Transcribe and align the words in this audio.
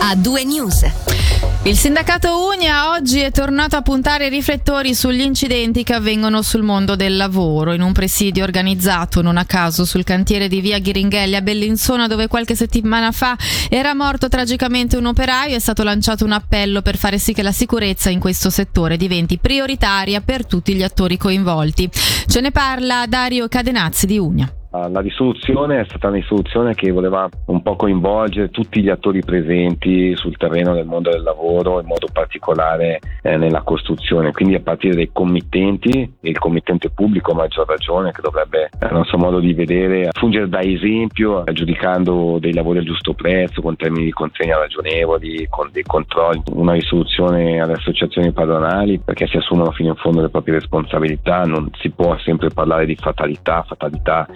a 0.00 0.14
due 0.14 0.44
news. 0.44 0.84
Il 1.64 1.76
sindacato 1.76 2.46
Unia 2.46 2.90
oggi 2.90 3.20
è 3.20 3.30
tornato 3.30 3.76
a 3.76 3.82
puntare 3.82 4.26
i 4.26 4.30
riflettori 4.30 4.94
sugli 4.94 5.20
incidenti 5.20 5.82
che 5.82 5.94
avvengono 5.94 6.40
sul 6.42 6.62
mondo 6.62 6.96
del 6.96 7.16
lavoro. 7.16 7.72
In 7.72 7.82
un 7.82 7.92
presidio 7.92 8.44
organizzato 8.44 9.20
non 9.22 9.36
a 9.36 9.44
caso 9.44 9.84
sul 9.84 10.04
cantiere 10.04 10.48
di 10.48 10.60
via 10.60 10.78
Ghiringhelli 10.78 11.36
a 11.36 11.42
Bellinzona, 11.42 12.06
dove 12.06 12.28
qualche 12.28 12.54
settimana 12.54 13.12
fa 13.12 13.36
era 13.68 13.94
morto 13.94 14.28
tragicamente 14.28 14.96
un 14.96 15.06
operaio, 15.06 15.56
è 15.56 15.60
stato 15.60 15.82
lanciato 15.82 16.24
un 16.24 16.32
appello 16.32 16.80
per 16.80 16.96
fare 16.96 17.18
sì 17.18 17.32
che 17.32 17.42
la 17.42 17.52
sicurezza 17.52 18.08
in 18.08 18.20
questo 18.20 18.50
settore 18.50 18.96
diventi 18.96 19.38
prioritaria 19.38 20.20
per 20.20 20.46
tutti 20.46 20.74
gli 20.74 20.82
attori 20.82 21.16
coinvolti. 21.16 21.90
Ce 22.26 22.40
ne 22.40 22.50
parla 22.50 23.04
Dario 23.06 23.48
Cadenazzi 23.48 24.06
di 24.06 24.18
Unia. 24.18 24.52
La 24.70 25.00
risoluzione 25.00 25.80
è 25.80 25.84
stata 25.84 26.08
una 26.08 26.16
risoluzione 26.16 26.74
che 26.74 26.90
voleva 26.90 27.26
un 27.46 27.62
po' 27.62 27.74
coinvolgere 27.74 28.50
tutti 28.50 28.82
gli 28.82 28.90
attori 28.90 29.22
presenti 29.22 30.14
sul 30.14 30.36
terreno 30.36 30.74
del 30.74 30.84
mondo 30.84 31.08
del 31.08 31.22
lavoro, 31.22 31.80
in 31.80 31.86
modo 31.86 32.06
particolare 32.12 33.00
eh, 33.22 33.38
nella 33.38 33.62
costruzione, 33.62 34.30
quindi 34.32 34.56
a 34.56 34.60
partire 34.60 34.94
dai 34.94 35.08
committenti, 35.10 36.16
e 36.20 36.28
il 36.28 36.38
committente 36.38 36.90
pubblico 36.90 37.32
a 37.32 37.36
maggior 37.36 37.66
ragione 37.66 38.12
che 38.12 38.20
dovrebbe, 38.20 38.68
a 38.78 38.90
nostro 38.90 39.16
modo 39.16 39.40
di 39.40 39.54
vedere, 39.54 40.10
fungere 40.12 40.50
da 40.50 40.60
esempio, 40.60 41.44
aggiudicando 41.44 42.36
dei 42.38 42.52
lavori 42.52 42.80
al 42.80 42.84
giusto 42.84 43.14
prezzo, 43.14 43.62
con 43.62 43.74
termini 43.74 44.04
di 44.04 44.12
consegna 44.12 44.58
ragionevoli, 44.58 45.46
con 45.48 45.70
dei 45.72 45.84
controlli, 45.84 46.42
una 46.52 46.74
risoluzione 46.74 47.58
alle 47.58 47.72
associazioni 47.72 48.32
padronali 48.32 49.00
perché 49.02 49.26
si 49.28 49.38
assumono 49.38 49.70
fino 49.70 49.88
in 49.88 49.96
fondo 49.96 50.20
le 50.20 50.28
proprie 50.28 50.54
responsabilità, 50.54 51.44
non 51.44 51.70
si 51.78 51.88
può 51.88 52.18
sempre 52.18 52.50
parlare 52.50 52.84
di 52.84 52.96
fatalità, 52.96 53.62
fatalità 53.62 54.26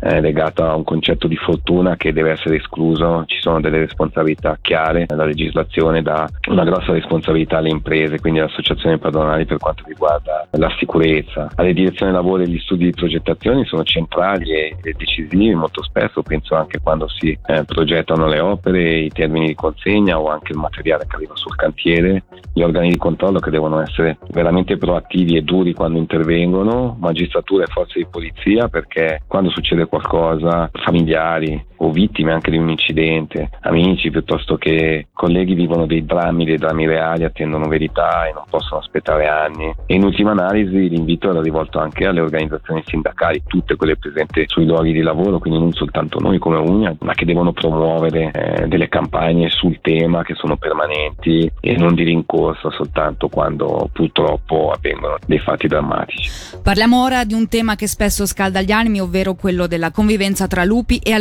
eh, 0.00 0.20
legata 0.20 0.70
a 0.70 0.74
un 0.74 0.84
concetto 0.84 1.26
di 1.26 1.36
fortuna 1.36 1.96
che 1.96 2.12
deve 2.12 2.32
essere 2.32 2.56
escluso, 2.56 3.24
ci 3.26 3.38
sono 3.40 3.60
delle 3.60 3.78
responsabilità 3.78 4.58
chiare, 4.60 5.06
la 5.08 5.24
legislazione 5.24 6.02
dà 6.02 6.26
una 6.48 6.64
grossa 6.64 6.92
responsabilità 6.92 7.58
alle 7.58 7.70
imprese, 7.70 8.18
quindi 8.18 8.40
alle 8.40 8.48
associazioni 8.48 8.98
padronali 8.98 9.44
per 9.44 9.58
quanto 9.58 9.84
riguarda 9.86 10.46
la 10.52 10.72
sicurezza. 10.78 11.50
Alle 11.56 11.72
direzioni 11.72 12.12
lavoro 12.12 12.42
e 12.42 12.48
gli 12.48 12.58
studi 12.58 12.84
di 12.84 12.92
progettazione 12.92 13.64
sono 13.64 13.82
centrali 13.84 14.50
e, 14.50 14.76
e 14.82 14.94
decisivi 14.96 15.54
molto 15.54 15.82
spesso, 15.82 16.22
penso 16.22 16.54
anche 16.54 16.78
quando 16.80 17.08
si 17.08 17.36
eh, 17.46 17.64
progettano 17.64 18.26
le 18.26 18.40
opere, 18.40 19.00
i 19.00 19.10
termini 19.10 19.46
di 19.48 19.54
consegna 19.54 20.18
o 20.18 20.28
anche 20.28 20.52
il 20.52 20.58
materiale 20.58 21.06
che 21.06 21.16
arriva 21.16 21.36
sul 21.36 21.54
cantiere, 21.56 22.24
gli 22.52 22.62
organi 22.62 22.90
di 22.90 22.96
controllo 22.96 23.38
che 23.38 23.50
devono 23.50 23.80
essere 23.80 24.18
veramente 24.30 24.76
proattivi 24.76 25.36
e 25.36 25.42
duri 25.42 25.74
quando 25.74 25.98
intervengono, 25.98 26.96
magistratura 26.98 27.64
e 27.64 27.68
forze 27.68 27.98
di 27.98 28.06
polizia 28.10 28.68
perché 28.68 29.22
quando 29.26 29.50
succede 29.50 29.69
qualcosa, 29.86 30.70
familiari 30.84 31.69
o 31.82 31.90
vittime 31.90 32.32
anche 32.32 32.50
di 32.50 32.58
un 32.58 32.68
incidente, 32.68 33.50
amici 33.62 34.10
piuttosto 34.10 34.56
che 34.56 35.08
colleghi 35.12 35.54
vivono 35.54 35.86
dei 35.86 36.04
drammi, 36.04 36.44
dei 36.44 36.56
drammi 36.56 36.86
reali, 36.86 37.24
attendono 37.24 37.68
verità 37.68 38.26
e 38.26 38.32
non 38.32 38.44
possono 38.48 38.80
aspettare 38.80 39.28
anni. 39.28 39.74
E 39.86 39.94
in 39.94 40.04
ultima 40.04 40.32
analisi 40.32 40.88
l'invito 40.88 41.30
era 41.30 41.40
rivolto 41.40 41.78
anche 41.78 42.06
alle 42.06 42.20
organizzazioni 42.20 42.82
sindacali, 42.84 43.42
tutte 43.46 43.76
quelle 43.76 43.96
presenti 43.96 44.44
sui 44.46 44.66
luoghi 44.66 44.92
di 44.92 45.00
lavoro, 45.00 45.38
quindi 45.38 45.58
non 45.58 45.72
soltanto 45.72 46.18
noi 46.18 46.38
come 46.38 46.58
Unia, 46.58 46.94
ma 47.00 47.14
che 47.14 47.24
devono 47.24 47.52
promuovere 47.52 48.30
eh, 48.30 48.66
delle 48.68 48.88
campagne 48.88 49.48
sul 49.48 49.78
tema 49.80 50.22
che 50.22 50.34
sono 50.34 50.56
permanenti 50.56 51.50
e 51.60 51.76
non 51.76 51.94
di 51.94 52.04
rincorsa 52.04 52.70
soltanto 52.70 53.28
quando 53.28 53.88
purtroppo 53.92 54.70
avvengono 54.70 55.16
dei 55.26 55.38
fatti 55.38 55.66
drammatici. 55.66 56.58
Parliamo 56.62 57.02
ora 57.02 57.24
di 57.24 57.34
un 57.34 57.48
tema 57.48 57.74
che 57.74 57.86
spesso 57.86 58.26
scalda 58.26 58.60
gli 58.60 58.72
animi, 58.72 59.00
ovvero 59.00 59.34
quello 59.34 59.66
della 59.66 59.90
convivenza 59.90 60.46
tra 60.46 60.64
lupi 60.64 60.98
e 60.98 61.12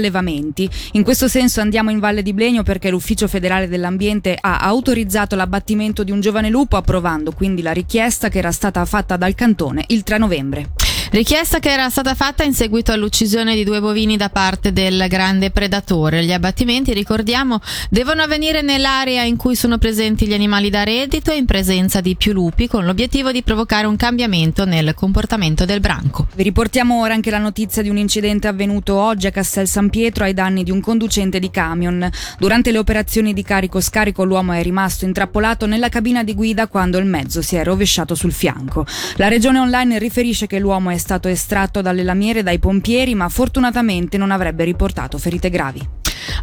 allevamenti. 0.50 0.70
In 0.94 1.04
questo 1.04 1.28
senso 1.28 1.62
andiamo 1.62 1.92
in 1.92 2.00
Valle 2.00 2.24
di 2.24 2.34
Blegno 2.34 2.64
perché 2.64 2.90
l'Ufficio 2.90 3.28
federale 3.28 3.68
dell'ambiente 3.68 4.38
ha 4.40 4.60
autorizzato 4.60 5.36
l'abbattimento 5.36 6.04
di 6.04 6.12
un 6.12 6.20
giovane 6.20 6.50
lupo 6.50 6.76
approvando 6.76 7.32
quindi 7.32 7.62
la 7.62 7.72
richiesta 7.72 8.30
che 8.30 8.40
era 8.40 8.52
stata 8.52 8.84
fatta 8.86 9.18
dal 9.18 9.36
cantone 9.36 9.84
il 9.88 10.04
3 10.04 10.18
novembre. 10.18 10.70
Richiesta 11.12 11.58
che 11.58 11.72
era 11.72 11.90
stata 11.90 12.14
fatta 12.14 12.44
in 12.44 12.54
seguito 12.54 12.92
all'uccisione 12.92 13.56
di 13.56 13.64
due 13.64 13.80
bovini 13.80 14.16
da 14.16 14.30
parte 14.30 14.72
del 14.72 15.08
grande 15.10 15.50
predatore. 15.50 16.24
Gli 16.24 16.32
abbattimenti, 16.32 16.94
ricordiamo, 16.94 17.60
devono 17.90 18.22
avvenire 18.22 18.62
nell'area 18.62 19.24
in 19.24 19.36
cui 19.36 19.56
sono 19.56 19.80
presenti 19.80 20.28
gli 20.28 20.36
animali 20.36 20.70
da 20.70 20.84
reddito 20.84 21.32
e 21.32 21.38
in 21.38 21.48
presenza 21.48 22.00
di 22.00 22.16
più 22.16 22.32
lupi 22.32 22.68
con 22.68 22.86
l'obiettivo 22.86 23.32
di 23.32 23.42
provocare 23.42 23.88
un 23.88 23.96
cambiamento 23.96 24.66
nel 24.66 24.94
comportamento 24.94 25.66
del 25.66 25.80
branco. 25.80 26.28
Vi 26.36 26.44
riportiamo 26.44 27.00
ora 27.02 27.16
anche 27.16 27.32
la 27.32 27.40
notizia 27.40 27.82
di 27.82 27.90
un 27.90 27.98
incidente 27.98 28.48
avvenuto 28.48 28.96
oggi 28.96 29.26
a 29.26 29.32
Castel 29.32 29.68
San 29.68 29.90
Pietro 29.90 30.26
ai 30.26 30.36
danni 30.36 30.64
di 30.64 30.70
un 30.70 30.80
conducente 30.80 31.40
di 31.40 31.50
camion. 31.50 32.08
Durante 32.38 32.72
le 32.72 32.78
operazioni 32.78 33.34
di 33.34 33.42
carico-scarico 33.42 34.24
l'uomo 34.24 34.52
è 34.52 34.62
rimasto 34.62 35.06
intrappolato 35.06 35.66
nella 35.66 35.90
cabina 35.90 36.24
di 36.24 36.36
guida 36.36 36.68
quando 36.68 37.00
il 37.00 37.06
mezzo 37.06 37.42
si 37.42 37.56
è 37.56 37.64
rovesciato 37.64 38.14
sul 38.14 38.32
fianco. 38.32 38.86
La 39.16 39.28
regione 39.28 39.58
online 39.58 39.98
riferisce 39.98 40.46
che 40.46 40.60
l'uomo 40.60 40.92
è 40.92 40.98
stato 41.00 41.28
estratto 41.28 41.82
dalle 41.82 42.04
lamiere 42.04 42.44
dai 42.44 42.60
pompieri, 42.60 43.16
ma 43.16 43.28
fortunatamente 43.30 44.18
non 44.18 44.32
avrebbe 44.32 44.64
riportato 44.64 45.18
ferite 45.18 45.50
gravi. 45.50 45.82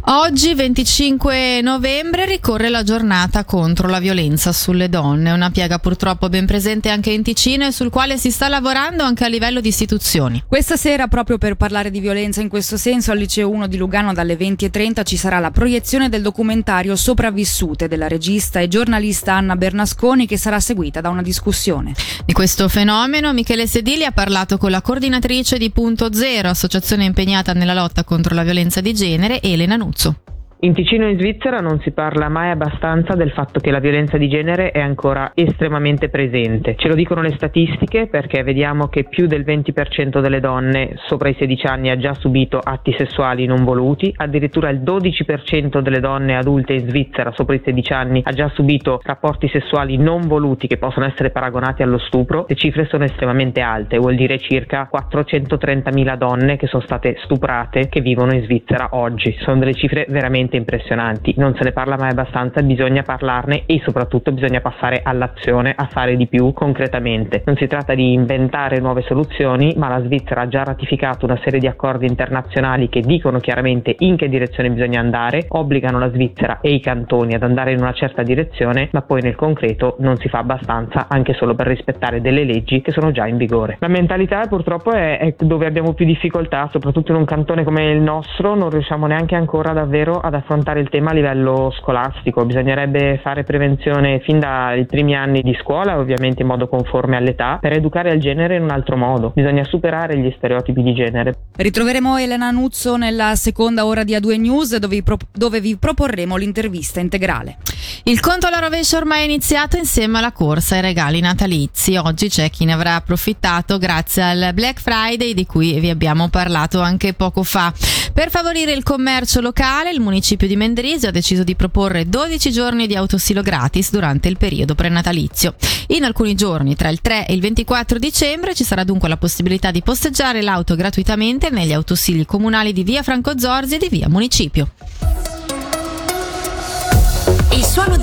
Oggi, 0.03 0.53
25 0.53 1.61
novembre, 1.61 2.25
ricorre 2.25 2.69
la 2.69 2.83
giornata 2.83 3.43
contro 3.43 3.89
la 3.89 3.99
violenza 3.99 4.53
sulle 4.53 4.89
donne, 4.89 5.31
una 5.31 5.49
piaga 5.49 5.79
purtroppo 5.79 6.29
ben 6.29 6.45
presente 6.45 6.89
anche 6.89 7.11
in 7.11 7.23
Ticino 7.23 7.65
e 7.65 7.71
sul 7.71 7.89
quale 7.89 8.17
si 8.17 8.31
sta 8.31 8.47
lavorando 8.47 9.03
anche 9.03 9.25
a 9.25 9.27
livello 9.27 9.59
di 9.59 9.67
istituzioni. 9.67 10.43
Questa 10.47 10.77
sera, 10.77 11.07
proprio 11.07 11.37
per 11.37 11.55
parlare 11.55 11.89
di 11.89 11.99
violenza 11.99 12.41
in 12.41 12.47
questo 12.47 12.77
senso, 12.77 13.11
al 13.11 13.17
Liceo 13.17 13.49
1 13.49 13.67
di 13.67 13.75
Lugano 13.75 14.13
dalle 14.13 14.37
20.30 14.37 15.03
ci 15.03 15.17
sarà 15.17 15.39
la 15.39 15.51
proiezione 15.51 16.09
del 16.09 16.21
documentario 16.21 16.95
Sopravvissute 16.95 17.87
della 17.87 18.07
regista 18.07 18.59
e 18.59 18.67
giornalista 18.67 19.33
Anna 19.33 19.55
Bernasconi 19.55 20.25
che 20.25 20.37
sarà 20.37 20.59
seguita 20.59 21.01
da 21.01 21.09
una 21.09 21.21
discussione. 21.21 21.93
Di 22.25 22.33
questo 22.33 22.69
fenomeno 22.69 23.33
Michele 23.33 23.67
Sedili 23.67 24.05
ha 24.05 24.11
parlato 24.11 24.57
con 24.57 24.71
la 24.71 24.81
coordinatrice 24.81 25.57
di 25.57 25.69
Punto 25.71 26.13
Zero, 26.13 26.49
associazione 26.49 27.03
impegnata 27.03 27.53
nella 27.53 27.73
lotta 27.73 28.03
contro 28.03 28.35
la 28.35 28.43
violenza 28.43 28.79
di 28.79 28.93
genere, 28.93 29.41
Elena 29.41 29.75
Nuzzo. 29.87 30.26
In 30.61 30.73
Ticino 30.73 31.05
e 31.05 31.11
in 31.11 31.19
Svizzera 31.19 31.59
non 31.59 31.79
si 31.81 31.91
parla 31.91 32.29
mai 32.29 32.49
abbastanza 32.49 33.13
del 33.13 33.29
fatto 33.29 33.59
che 33.59 33.69
la 33.69 33.77
violenza 33.77 34.17
di 34.17 34.27
genere 34.27 34.71
è 34.71 34.79
ancora 34.79 35.33
estremamente 35.35 36.09
presente. 36.09 36.73
Ce 36.75 36.87
lo 36.87 36.95
dicono 36.95 37.21
le 37.21 37.35
statistiche 37.35 38.07
perché 38.07 38.41
vediamo 38.41 38.87
che 38.87 39.03
più 39.03 39.27
del 39.27 39.43
20% 39.45 40.19
delle 40.19 40.39
donne 40.39 40.95
sopra 41.05 41.29
i 41.29 41.35
16 41.37 41.67
anni 41.67 41.91
ha 41.91 41.97
già 41.97 42.15
subito 42.15 42.57
atti 42.57 42.91
sessuali 42.97 43.45
non 43.45 43.63
voluti, 43.65 44.11
addirittura 44.17 44.69
il 44.69 44.79
12% 44.79 45.79
delle 45.79 45.99
donne 45.99 46.35
adulte 46.35 46.73
in 46.73 46.89
Svizzera 46.89 47.31
sopra 47.35 47.53
i 47.53 47.61
16 47.63 47.93
anni 47.93 48.21
ha 48.25 48.31
già 48.31 48.49
subito 48.49 48.99
rapporti 49.03 49.47
sessuali 49.49 49.97
non 49.97 50.21
voluti 50.21 50.65
che 50.65 50.77
possono 50.77 51.05
essere 51.05 51.29
paragonati 51.29 51.83
allo 51.83 51.99
stupro. 51.99 52.45
Le 52.47 52.55
cifre 52.55 52.87
sono 52.89 53.03
estremamente 53.03 53.61
alte, 53.61 53.99
vuol 53.99 54.15
dire 54.15 54.39
circa 54.39 54.89
430.000 54.91 56.17
donne 56.17 56.57
che 56.57 56.65
sono 56.65 56.81
state 56.81 57.17
stuprate 57.25 57.89
che 57.89 58.01
vivono 58.01 58.33
in 58.33 58.41
Svizzera 58.41 58.89
oggi. 58.93 59.37
Sono 59.41 59.59
delle 59.59 59.75
cifre 59.75 60.07
veramente 60.09 60.45
veramente 60.47 60.57
impressionanti. 60.57 61.33
Non 61.37 61.53
se 61.55 61.63
ne 61.63 61.71
parla 61.71 61.97
mai 61.97 62.11
abbastanza, 62.11 62.61
bisogna 62.61 63.03
parlarne 63.03 63.63
e 63.65 63.81
soprattutto 63.83 64.31
bisogna 64.31 64.61
passare 64.61 65.01
all'azione, 65.03 65.73
a 65.75 65.87
fare 65.91 66.15
di 66.15 66.27
più 66.27 66.53
concretamente. 66.53 67.43
Non 67.45 67.57
si 67.57 67.67
tratta 67.67 67.93
di 67.93 68.13
inventare 68.13 68.79
nuove 68.79 69.01
soluzioni, 69.01 69.73
ma 69.75 69.89
la 69.89 70.01
Svizzera 70.01 70.41
ha 70.41 70.47
già 70.47 70.63
ratificato 70.63 71.25
una 71.25 71.39
serie 71.43 71.59
di 71.59 71.67
accordi 71.67 72.07
internazionali 72.07 72.89
che 72.89 73.01
dicono 73.01 73.39
chiaramente 73.39 73.95
in 73.99 74.15
che 74.15 74.29
direzione 74.29 74.69
bisogna 74.69 74.99
andare, 74.99 75.45
obbligano 75.49 75.99
la 75.99 76.09
Svizzera 76.09 76.59
e 76.61 76.73
i 76.73 76.79
cantoni 76.79 77.33
ad 77.33 77.43
andare 77.43 77.71
in 77.71 77.79
una 77.79 77.93
certa 77.93 78.23
direzione, 78.23 78.89
ma 78.91 79.01
poi 79.01 79.21
nel 79.21 79.35
concreto 79.35 79.97
non 79.99 80.17
si 80.17 80.29
fa 80.29 80.39
abbastanza 80.39 81.07
anche 81.09 81.33
solo 81.33 81.53
per 81.55 81.67
rispettare 81.67 82.21
delle 82.21 82.43
leggi 82.43 82.81
che 82.81 82.91
sono 82.91 83.11
già 83.11 83.27
in 83.27 83.37
vigore. 83.37 83.77
La 83.79 83.87
mentalità 83.87 84.45
purtroppo 84.47 84.91
è, 84.91 85.19
è 85.19 85.35
dove 85.39 85.65
abbiamo 85.65 85.93
più 85.93 86.05
difficoltà, 86.05 86.69
soprattutto 86.71 87.11
in 87.11 87.17
un 87.17 87.25
cantone 87.25 87.63
come 87.63 87.91
il 87.91 88.01
nostro, 88.01 88.55
non 88.55 88.69
riusciamo 88.69 89.07
neanche 89.07 89.35
ancora 89.35 89.73
davvero 89.73 90.19
ad 90.19 90.33
affrontare 90.37 90.79
il 90.79 90.89
tema 90.89 91.11
a 91.11 91.13
livello 91.13 91.73
scolastico, 91.79 92.45
bisognerebbe 92.45 93.19
fare 93.21 93.43
prevenzione 93.43 94.19
fin 94.21 94.39
dai 94.39 94.85
primi 94.85 95.15
anni 95.15 95.41
di 95.41 95.57
scuola, 95.61 95.97
ovviamente 95.97 96.41
in 96.41 96.47
modo 96.47 96.67
conforme 96.67 97.17
all'età, 97.17 97.57
per 97.59 97.73
educare 97.73 98.11
al 98.11 98.19
genere 98.19 98.55
in 98.55 98.63
un 98.63 98.71
altro 98.71 98.97
modo. 98.97 99.31
Bisogna 99.35 99.63
superare 99.63 100.17
gli 100.17 100.33
stereotipi 100.37 100.81
di 100.81 100.93
genere. 100.93 101.35
Ritroveremo 101.55 102.17
Elena 102.17 102.51
Nuzzo 102.51 102.97
nella 102.97 103.35
seconda 103.35 103.85
ora 103.85 104.03
di 104.03 104.13
A2 104.13 104.39
News 104.39 104.77
dove 104.77 104.95
vi, 104.95 105.03
pro- 105.03 105.17
dove 105.31 105.59
vi 105.59 105.77
proporremo 105.77 106.35
l'intervista 106.35 106.99
integrale. 106.99 107.57
Il 108.03 108.19
conto 108.19 108.47
alla 108.47 108.59
rovescia 108.59 108.97
ormai 108.97 109.21
è 109.21 109.25
iniziato 109.25 109.77
insieme 109.77 110.17
alla 110.17 110.31
corsa 110.31 110.75
ai 110.75 110.81
regali 110.81 111.19
natalizi. 111.19 111.95
Oggi 111.97 112.29
c'è 112.29 112.49
chi 112.49 112.65
ne 112.65 112.73
avrà 112.73 112.95
approfittato 112.95 113.77
grazie 113.77 114.23
al 114.23 114.51
Black 114.53 114.79
Friday 114.79 115.33
di 115.33 115.45
cui 115.45 115.79
vi 115.79 115.89
abbiamo 115.89 116.29
parlato 116.29 116.79
anche 116.81 117.13
poco 117.13 117.43
fa. 117.43 117.73
Per 118.17 118.31
favorire 118.31 118.71
il 118.71 118.81
commercio 118.81 119.41
locale, 119.41 119.91
il 119.91 119.99
municipio 119.99 120.47
di 120.47 120.55
Mendrisio 120.55 121.09
ha 121.09 121.11
deciso 121.11 121.43
di 121.43 121.55
proporre 121.55 122.09
12 122.09 122.51
giorni 122.51 122.87
di 122.87 122.95
autosilo 122.95 123.43
gratis 123.43 123.91
durante 123.91 124.27
il 124.27 124.37
periodo 124.37 124.73
prenatalizio. 124.73 125.53
In 125.89 126.03
alcuni 126.03 126.33
giorni, 126.33 126.75
tra 126.75 126.89
il 126.89 126.99
3 126.99 127.27
e 127.27 127.35
il 127.35 127.41
24 127.41 127.99
dicembre, 127.99 128.55
ci 128.55 128.63
sarà 128.63 128.83
dunque 128.83 129.07
la 129.07 129.17
possibilità 129.17 129.69
di 129.69 129.83
posteggiare 129.83 130.41
l'auto 130.41 130.75
gratuitamente 130.75 131.51
negli 131.51 131.73
autosili 131.73 132.25
comunali 132.25 132.73
di 132.73 132.81
via 132.81 133.03
Franco 133.03 133.37
Zorzi 133.37 133.75
e 133.75 133.77
di 133.77 133.87
via 133.87 134.09
Municipio. 134.09 134.71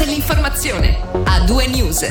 l'informazione. 0.05 0.97
A 1.25 1.41
due 1.41 1.67
news. 1.67 2.09